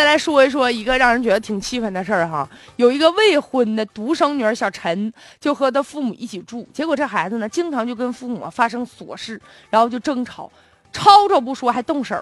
[0.00, 10.50] 再来说一说一个让人觉得挺气愤的事儿哈，有一个未婚的独生女儿小陈，就和他父母一起住，结果这孩子呢，经常就跟父母发生琐事，然后就争吵，
[10.90, 12.16] 吵吵不说还动手，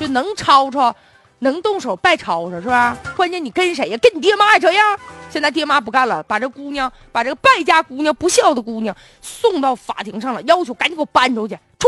[0.00, 0.96] 就能吵吵，
[1.40, 2.96] 能动手拜吵吵是吧？
[3.14, 3.98] 关键你跟谁呀？
[4.00, 4.98] 跟你爹妈也这样？
[5.28, 11.86] 现在爹妈不干了，把这姑娘，把这个败家姑娘、不孝的姑娘送到法庭上了，要求赶紧给我搬出去，出。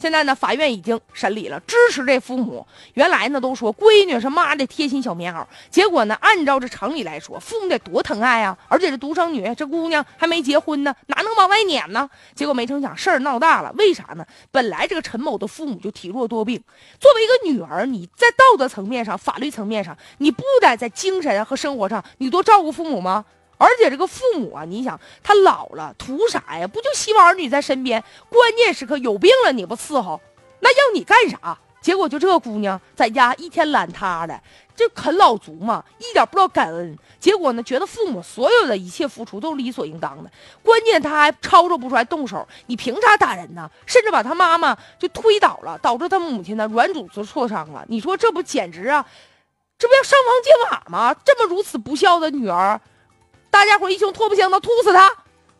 [0.00, 2.66] 现在呢，法院已经审理了，支持这父母。
[2.94, 8.56] 原来呢，都说闺女是妈的贴心小棉袄，结果呢，按照这常理来说，父母得多疼爱啊！
[8.66, 12.08] 而且这独生女，这姑娘还没结婚呢，哪能往外撵呢？
[12.34, 13.70] 结果没成想，事儿闹大了。
[13.76, 14.24] 为啥呢？
[14.50, 16.58] 本来这个陈某的父母就体弱多病，
[16.98, 23.26] 作为一个女儿，你在道德层面上、法律层面上，你不得在精神和生活上，你多照顾父母吗？
[23.60, 26.66] 而且这个父母啊，你想他老了图啥呀？
[26.66, 28.02] 不就希望儿女在身边？
[28.30, 30.18] 关键时刻有病了你不伺候，
[30.60, 31.58] 那要你干啥？
[31.82, 34.40] 结果就这个姑娘在家一天懒塌的，
[34.74, 36.98] 就啃老族嘛，一点不知道感恩。
[37.18, 40.30] 结果呢，觉得父母所有的一切付出都是理所应当的。
[40.62, 43.70] 关键他还吵吵不出来动手，你凭啥打人呢？
[43.84, 47.84] 甚至把他妈妈就推倒了，导致他母亲呢软组织挫伤了。
[47.88, 49.04] 你说这不简直啊？
[49.78, 51.16] 这不要上房揭瓦吗？
[51.24, 52.78] 这么如此不孝的女儿！
[53.50, 55.12] 大家伙一听，唾不行，能吐死他！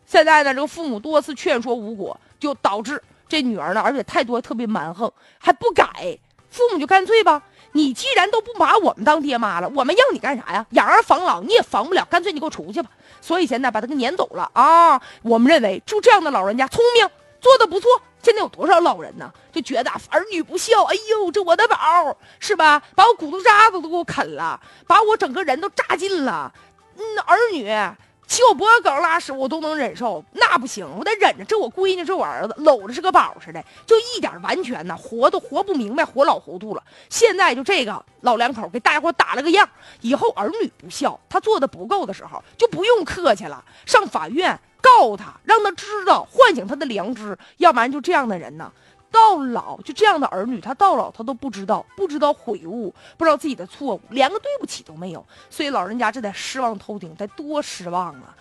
[0.05, 6.17] 现在呢，这个父母多次劝说无果，就导致这女儿呢，而且态度特别蛮横，还不改。
[6.49, 10.65] 父母就干脆吧，你既然都不把我们当爹妈了，我们要你干啥呀？
[10.71, 12.89] 养儿防老你也防不了，干脆你给我出去吧。
[13.21, 15.01] 所以现在把他给撵走了啊！
[15.21, 17.07] 我们认为，就这样的老人家聪明，
[17.39, 17.89] 做的不错。
[18.21, 19.31] 现在有多少老人呢？
[19.51, 21.75] 就觉得儿女不孝，哎呦，这我的宝
[22.39, 22.81] 是吧？
[22.95, 26.53] 把我骨头渣子都给我啃了，把我整个人都榨尽了。
[27.01, 27.67] 嗯，儿女
[28.27, 31.43] 骑我脖子梗拉屎我都能忍受，那不行，我得忍着。
[31.43, 36.81] 这我闺女，这我儿子，搂着是个宝似的，就一点完全呢，活都活不明白，活老糊涂了。
[37.09, 39.67] 现在就这个老两口给大家伙打了个样，
[39.99, 48.71] 以后儿女不孝，他做的不够的时候，就不用客气了，上法院告他，让他知道唤醒他的良知，要不然就这样的人呢。
[49.11, 58.35] 到老就这样的儿女，他到老他都不知道，不知道悔悟，不知道自己的错误，连个对不起都没有，所以老人家这得失望透顶，得多失望啊！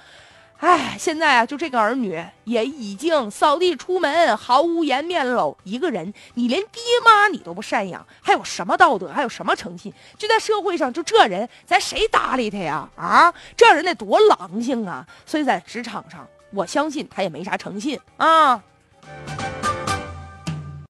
[0.58, 5.56] 哎，现在啊，就这个儿女也已经扫地出门，毫无颜面喽。
[5.64, 9.90] 一个人，你连爹妈你都不赡养，还有什么道德，还有什么诚信？
[10.18, 12.86] 就在社会上，就这人，咱谁搭理他呀？
[12.94, 15.06] 啊，这人得多狼性啊！
[15.24, 18.62] 所以在职场上，我相信他也没啥诚信啊。